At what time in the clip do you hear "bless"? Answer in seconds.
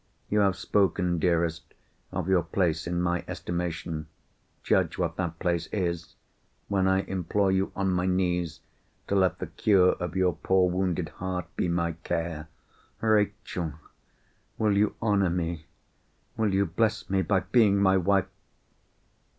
16.65-17.07